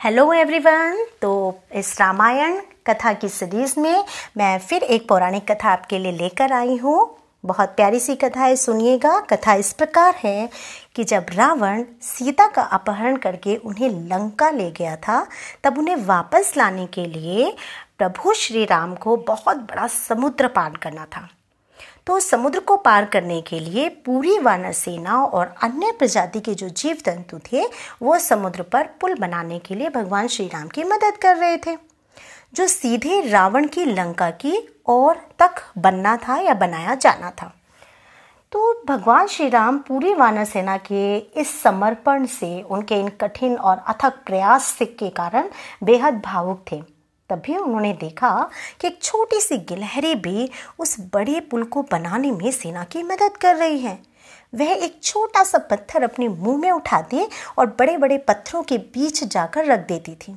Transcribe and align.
Hello 0.00 0.32
everyone 0.32 1.04
तो 1.22 1.30
इस 1.74 2.00
रामायण 2.00 2.60
कथा 2.86 3.12
की 3.12 3.28
सीरीज़ 3.28 3.80
में 3.80 4.04
मैं 4.36 4.58
फिर 4.58 4.82
एक 4.82 5.08
पौराणिक 5.08 5.50
कथा 5.52 5.70
आपके 5.70 5.98
लिए 5.98 6.12
लेकर 6.12 6.52
आई 6.52 6.76
हूँ। 6.76 7.16
बहुत 7.44 7.68
प्यारी 7.68 8.00
सी 8.00 8.14
कथा 8.14 8.40
है, 8.40 8.56
सुनिएगा। 8.56 9.18
कथा 9.20 9.54
इस 9.54 9.72
प्रकार 9.72 10.14
है 10.14 10.48
कि 10.94 11.04
जब 11.04 11.26
रावण 11.32 11.82
सीता 12.02 12.46
का 12.46 12.62
अपहरण 12.62 13.16
करके 13.16 13.56
उन्हें 13.56 13.88
लंका 13.90 14.50
ले 14.50 14.70
गया 14.70 14.96
था, 14.96 15.26
तब 15.64 15.78
उन्हें 15.78 15.96
वापस 15.96 16.54
लाने 16.56 16.86
के 16.86 17.06
लिए 17.06 17.56
प्रभु 17.98 18.34
श्री 18.34 18.64
राम 18.64 18.94
को 18.94 19.16
बहुत 19.16 19.56
बड़ा 19.56 19.86
समुद्र 19.86 20.48
पार 20.48 20.76
करना 20.82 21.04
था। 21.04 21.28
तो 22.08 22.20
समुद्र 22.20 22.60
को 22.60 22.76
पार 22.76 23.04
करने 23.04 23.40
के 23.40 23.60
लिए 23.60 23.88
पूरी 23.88 24.38
वानर 24.38 24.72
सेना 24.72 25.24
और 25.24 25.54
अन्य 25.62 25.92
प्रजाति 25.98 26.40
के 26.40 26.54
जो 26.54 26.68
जीव 26.68 26.96
जंतु 27.06 27.38
थे, 27.38 27.64
वो 28.02 28.18
समुद्र 28.18 28.62
पर 28.62 28.88
पुल 29.00 29.14
बनाने 29.14 29.58
के 29.58 29.74
लिए 29.74 29.88
भगवान 29.88 30.26
श्री 30.26 30.46
राम 30.46 30.68
की 30.68 30.84
मदद 30.84 31.16
कर 31.22 31.36
रहे 31.36 31.56
थे। 31.56 31.76
जो 32.54 32.66
सीधे 32.66 33.20
रावण 33.20 33.66
की 33.66 33.84
लंका 33.84 34.30
की 34.30 34.80
ओर 34.86 35.14
तक 35.38 35.54
बनना 35.78 36.16
था 36.16 36.36
या 36.36 36.54
बनाया 36.54 36.94
जाना 36.94 37.30
था। 37.30 37.54
तो 38.52 38.82
भगवान 38.88 39.26
श्री 39.26 39.48
राम 39.48 39.78
पूरी 39.78 40.14
वानर 40.14 40.44
सेना 40.44 40.76
के 40.76 41.16
इस 41.16 41.62
समर्पण 41.62 42.26
से 42.26 42.62
उनके 42.62 42.94
इन 42.94 43.08
कठिन 43.08 43.56
और 43.56 43.78
अथक 43.78 44.12
प्रयास 44.26 44.78
के 44.82 45.10
कारण 45.10 45.48
बेहद 45.82 46.22
भावुक 46.24 46.64
थे। 46.72 46.97
तभी 47.30 47.56
उन्होंने 47.56 47.92
देखा 47.92 48.30
कि 48.80 48.86
एक 48.86 49.02
छोटी 49.02 49.40
सी 49.40 49.56
गिलहरी 49.68 50.14
भी 50.16 50.48
उस 50.78 50.96
बड़े 51.14 51.40
पुल 51.40 51.64
को 51.64 51.82
बनाने 51.82 52.30
में 52.32 52.50
सेना 52.52 52.84
की 52.84 53.02
मदद 53.02 53.36
कर 53.36 53.56
रही 53.56 53.78
है। 53.78 53.98
वह 54.54 54.70
एक 54.74 54.98
छोटा 55.02 55.42
सा 55.44 55.58
पत्थर 55.70 56.02
अपने 56.02 56.28
मुँह 56.28 56.58
में 56.58 56.70
उठाती 56.70 57.26
और 57.58 57.66
बड़े 57.78 57.96
बड़े 57.98 58.18
पत्थरों 58.18 58.62
के 58.62 58.78
बीच 58.78 59.24
जाकर 59.24 59.66
रख 59.66 59.86
देती 59.88 60.14
थी। 60.16 60.36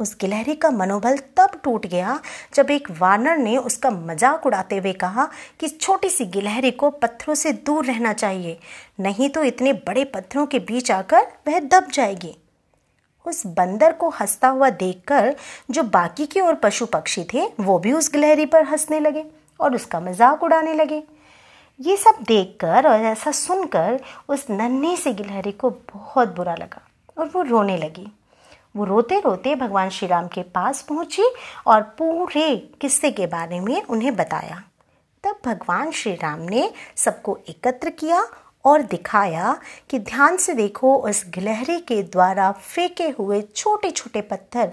उस 0.00 0.16
गिलहरी 0.20 0.54
का 0.54 0.70
मनोबल 0.70 1.16
तब 1.36 1.58
टूट 1.64 1.86
गया 1.86 2.18
जब 2.54 2.70
एक 2.70 2.90
वानर 2.90 3.36
ने 3.36 3.56
उसका 3.56 3.90
मज़ाक 3.90 4.46
उड़ाते 4.46 4.76
हुए 4.76 4.92
कहा 4.92 5.28
कि 5.60 5.68
छोटी 5.68 6.10
सी 6.10 6.24
गिलहरी 6.26 6.70
को 6.70 6.90
पत्थरों 6.90 7.34
से 7.34 7.52
दूर 7.52 7.84
रहना 7.84 8.12
चाहिए, 8.12 8.58
नहीं 9.00 9.28
तो 9.28 9.42
इतने 9.44 9.72
बड़े 9.72 10.04
पत्थरों 10.04 10.46
के 10.46 10.58
बीच 10.60 10.90
आकर 10.90 11.26
वह 11.48 11.58
दब 11.60 11.90
जाएगी। 11.92 12.34
उस 13.26 13.46
बंदर 13.46 13.92
को 13.92 14.08
हंसता 14.10 14.48
हुआ 14.48 14.70
देखकर 14.70 15.34
जो 15.70 15.82
बाकी 15.82 16.26
के 16.26 16.40
और 16.40 16.54
पशु 16.54 16.86
पक्षी 16.86 17.24
थे, 17.24 17.46
वो 17.60 17.78
भी 17.78 17.92
उस 17.92 18.10
गिलहरी 18.12 18.46
पर 18.46 18.64
हंसने 18.64 19.00
लगे 19.00 19.24
और 19.60 19.74
उसका 19.74 20.00
मज़ाक 20.00 20.42
उड़ाने 20.42 20.74
लगे। 20.74 21.02
ये 21.80 21.96
सब 21.96 22.16
देखकर 22.22 22.86
और 22.88 23.00
ऐसा 23.00 23.30
सुनकर 23.32 24.00
उस 24.28 24.46
नन्हे 24.50 24.96
से 24.96 25.12
गिलहरी 25.12 25.52
को 25.52 25.70
बहुत 25.70 26.34
बुरा 26.36 26.54
लगा 26.54 26.80
और 27.18 27.30
वो 27.34 27.42
रोने 27.42 27.76
लगी। 27.76 28.06
वो 28.76 28.84
रोते 28.84 29.18
रोते 29.20 29.54
भगवान 29.54 29.88
श्री 29.90 30.08
राम 30.08 30.26
के 30.28 30.42
पास 30.54 30.82
पहुँची 30.82 31.30
और 31.66 31.82
पूरे 31.98 32.56
किस्से 32.80 33.10
के 33.10 33.26
बारे 33.26 33.60
में 33.60 33.82
उन्हें 33.82 34.14
बताया। 34.16 34.62
तब 35.24 35.40
भगवान 35.46 35.90
श्री 35.90 36.12
राम 36.14 36.40
ने 36.40 36.70
सबको 36.96 37.38
एकत्र 37.48 37.90
किया 37.90 38.22
और 38.64 38.82
दिखाया 38.82 39.56
कि 39.90 39.98
ध्यान 39.98 40.36
से 40.36 40.54
देखो, 40.54 40.96
उस 40.96 41.24
गिलहरी 41.28 41.78
के 41.78 42.02
द्वारा 42.02 42.50
फेंके 42.52 43.08
हुए 43.08 43.40
छोटे 43.56 43.90
छोटे 43.90 44.20
पत्थर 44.20 44.72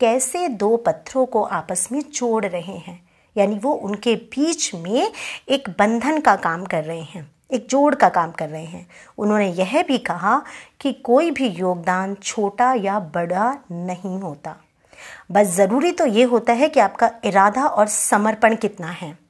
कैसे 0.00 0.48
दो 0.48 0.76
पत्थरों 0.76 1.26
को 1.26 1.42
आपस 1.42 1.88
में 1.92 2.00
जोड़ 2.14 2.44
रहे 2.46 2.76
हैं। 2.78 3.00
यानी 3.36 3.58
वो 3.58 3.72
उनके 3.72 4.14
बीच 4.14 4.74
में 4.74 5.12
एक 5.48 5.68
बंधन 5.68 6.20
का 6.20 6.36
काम 6.36 6.64
कर 6.64 6.84
रहे 6.84 7.00
हैं, 7.00 7.30
एक 7.50 7.66
जोड़ 7.68 7.94
का 7.94 8.08
काम 8.08 8.30
कर 8.30 8.48
रहे 8.48 8.64
हैं। 8.64 8.86
उन्होंने 9.18 9.48
यह 9.50 9.82
भी 9.82 9.98
कहा 9.98 10.42
कि 10.80 10.92
कोई 10.92 11.30
भी 11.30 11.48
योगदान 11.48 12.14
छोटा 12.14 12.72
या 12.74 12.98
बड़ा 13.14 13.52
नहीं 13.72 14.18
होता। 14.20 14.56
बस 15.32 15.46
ज़रूरी 15.46 15.92
तो 15.92 16.06
ये 16.06 16.22
होता 16.22 16.52
है 16.52 16.68
कि 16.68 16.80
आपका 16.80 17.10
इरादा 17.24 17.66
और 17.66 17.86
समर्पण 17.86 18.56
कितना 18.56 18.90
है। 18.90 19.21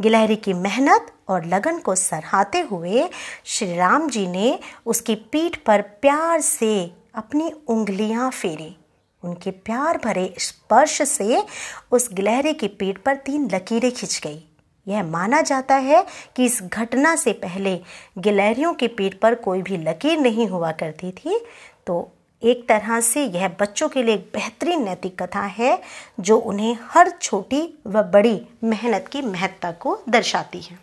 गिलहरी 0.00 0.36
की 0.36 0.52
मेहनत 0.52 1.12
और 1.28 1.44
लगन 1.44 1.78
को 1.78 1.94
सराहते 1.94 2.60
हुए 2.60 3.08
श्री 3.44 3.76
राम 3.76 4.08
जी 4.10 4.26
ने 4.26 4.58
उसकी 4.86 5.14
पीठ 5.14 5.56
पर 5.56 5.82
प्यार 5.82 6.40
से 6.40 6.90
अपनी 7.14 7.50
उंगलियाँ 7.68 8.30
फेरी। 8.30 8.76
उनके 9.22 9.50
प्यार 9.50 9.98
भरे 10.04 10.34
स्पर्श 10.38 11.02
से 11.02 11.44
उस 11.90 12.12
गिलहरी 12.12 12.52
की 12.54 12.68
पीठ 12.68 12.98
पर 12.98 13.16
तीन 13.16 13.48
लकीरें 13.54 13.92
खिंच 13.92 14.20
गई। 14.24 14.44
यह 14.88 15.02
माना 15.04 15.40
जाता 15.40 15.74
है 15.74 16.06
कि 16.36 16.44
इस 16.44 16.62
घटना 16.62 17.16
से 17.16 17.32
पहले 17.32 17.80
गिलहरियों 18.18 18.74
के 18.74 18.88
पीठ 18.88 19.14
पर 19.14 19.34
कोई 19.34 19.62
भी 19.62 19.76
लकीर 19.76 20.18
नहीं 20.18 20.46
हुआ 20.46 20.72
करती 20.72 21.10
थी 21.10 21.46
तो 21.86 22.12
एक 22.42 22.66
तरह 22.68 23.00
से 23.00 23.24
यह 23.24 23.48
बच्चों 23.60 23.88
के 23.88 24.02
लिए 24.02 24.14
एक 24.14 24.30
बेहतरीन 24.34 24.82
नैतिक 24.84 25.22
कथा 25.22 25.40
है, 25.40 25.78
जो 26.20 26.36
उन्हें 26.38 26.76
हर 26.90 27.10
छोटी 27.22 27.62
व 27.86 28.02
बड़ी 28.02 28.40
मेहनत 28.64 29.08
की 29.12 29.22
महत्ता 29.22 29.70
को 29.72 29.98
दर्शाती 30.08 30.60
है। 30.60 30.78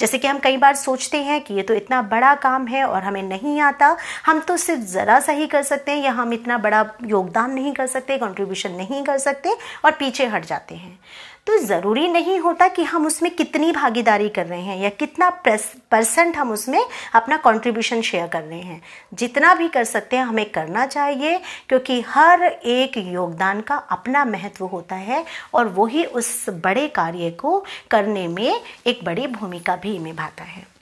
जैसे 0.00 0.18
कि 0.18 0.28
हम 0.28 0.38
कई 0.38 0.56
बार 0.56 0.74
सोचते 0.74 1.22
हैं 1.22 1.40
कि 1.40 1.54
ये 1.54 1.62
तो 1.62 1.74
इतना 1.74 2.00
बड़ा 2.02 2.34
काम 2.34 2.66
है 2.66 2.84
और 2.84 3.02
हमें 3.02 3.22
नहीं 3.22 3.60
आता, 3.60 3.96
हम 4.26 4.40
तो 4.40 4.56
सिर्फ़ 4.56 4.82
ज़रा 4.82 5.20
सा 5.20 5.32
ही 5.32 5.46
कर 5.46 5.62
सकते 5.62 5.92
हैं, 5.92 6.02
या 6.04 6.12
हम 6.12 6.32
इतना 6.32 6.58
बड़ा 6.58 6.84
योगदान 7.04 7.50
नहीं 7.50 7.72
कर 7.72 7.86
सकते 7.86 8.18
कंट्रीब्यूशन 8.18 8.72
नहीं 8.72 9.02
कर 9.04 9.18
सकते, 9.18 9.56
और 9.84 9.90
पीछे 9.90 10.26
हट 10.26 10.44
जाते 10.44 10.74
हैं। 10.74 10.98
तो 11.46 11.56
ज़रूरी 11.58 12.06
नहीं 12.08 12.38
होता 12.40 12.66
कि 12.68 12.82
हम 12.82 13.06
उसमें 13.06 13.30
कितनी 13.36 13.72
भागीदारी 13.72 14.28
कर 14.28 14.46
रहे 14.46 14.60
हैं 14.60 14.76
या 14.78 14.88
कितना 14.90 15.28
परसेंट 15.46 16.36
हम 16.36 16.52
उसमें 16.52 16.84
अपना 17.14 17.36
कंट्रीब्यूशन 17.36 18.00
शेयर 18.00 18.26
कर 18.26 18.42
रहे 18.42 18.60
हैं। 18.60 18.80
जितना 19.14 19.54
भी 19.54 19.68
कर 19.68 19.84
सकते 19.84 20.16
हैं, 20.16 20.24
हमें 20.24 20.50
करना 20.50 20.86
चाहिए, 20.86 21.40
क्योंकि 21.68 22.00
हर 22.00 22.42
एक 22.42 22.96
योगदान 22.96 23.60
का 23.60 23.76
अपना 23.76 24.24
महत्व 24.24 24.64
होता 24.64 24.96
है 24.96 25.24
और 25.54 25.68
वही 25.68 26.04
उस 26.04 26.48
बड़े 26.64 26.86
कार्य 26.88 27.30
को 27.30 27.64
करने 27.90 28.28
में 28.28 28.60
एक 28.86 29.04
बड़ी 29.04 29.26
भूमिका 29.26 29.76
भी 29.76 29.98
निभाता 29.98 30.44
है। 30.44 30.73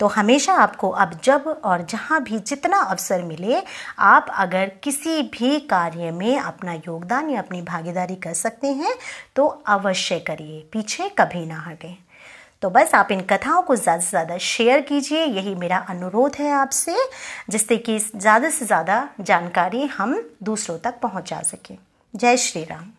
तो 0.00 0.06
हमेशा 0.08 0.54
आपको 0.54 0.88
अब 0.90 1.18
जब 1.24 1.46
और 1.64 1.82
जहाँ 1.82 2.22
भी 2.22 2.38
जितना 2.40 2.78
अवसर 2.80 3.22
मिले, 3.22 3.62
आप 3.98 4.26
अगर 4.36 4.70
किसी 4.84 5.22
भी 5.30 5.58
कार्य 5.60 6.10
में 6.10 6.38
अपना 6.38 6.74
योगदान 6.74 7.30
या 7.30 7.40
अपनी 7.40 7.62
भागीदारी 7.62 8.16
कर 8.16 8.34
सकते 8.34 8.66
हैं 8.66 8.94
तो 9.36 9.46
अवश्य 9.46 10.18
करिए, 10.20 10.60
पीछे 10.72 11.08
कभी 11.18 11.44
ना 11.46 11.60
हटें। 11.60 11.96
तो 12.62 12.70
बस 12.70 12.94
आप 12.94 13.12
इन 13.12 13.20
कथाओं 13.22 13.62
को 13.62 13.76
ज़्यादा 13.76 14.00
से 14.00 14.10
ज़्यादा 14.10 14.36
शेयर 14.38 14.80
कीजिए, 14.80 15.24
यही 15.24 15.54
मेरा 15.54 15.78
अनुरोध 15.88 16.36
है 16.36 16.50
आपसे, 16.52 16.96
जिससे 17.50 17.76
कि 17.78 17.98
ज़्यादा 17.98 18.50
से 18.50 18.66
ज़्यादा 18.66 19.08
जानकारी 19.20 19.84
हम 19.88 20.20
दूसरों 20.42 20.78
तक 20.78 21.00
पहुँचा 21.02 21.42
सकें। 21.42 21.76
जय 22.14 22.36
श्री 22.36 22.64
राम। 22.64 22.90